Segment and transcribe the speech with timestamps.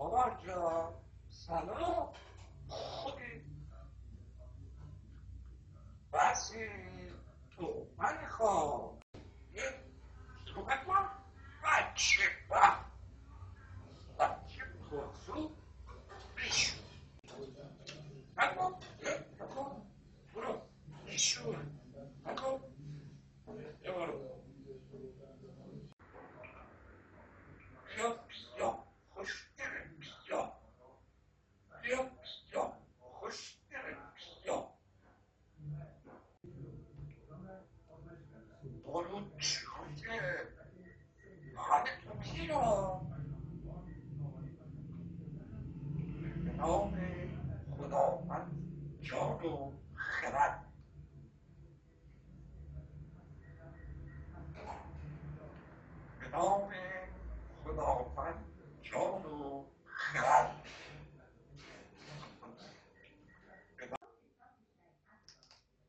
[0.00, 0.90] بابا جا
[1.28, 2.12] سلام
[2.68, 3.42] خوبی
[6.12, 6.68] بسی
[7.50, 9.02] تو من خواب
[10.46, 11.06] تو بکن
[11.64, 12.62] بچه با
[14.18, 14.62] بچه
[14.92, 15.50] بخصو
[16.36, 16.76] بیشو
[18.36, 18.74] بکن
[19.40, 19.82] بکن
[20.34, 20.60] برو
[21.06, 21.54] بیشو
[46.60, 46.98] 老的
[47.70, 48.46] 胡老板，
[49.02, 50.62] 强度很大。
[56.30, 56.74] 老的
[57.64, 58.34] 胡老板，
[58.82, 60.54] 强度很大。
[63.78, 63.96] 那个，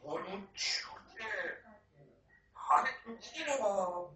[0.00, 0.32] 我今
[1.16, 1.26] 天，
[2.54, 4.15] 他那几个人啊。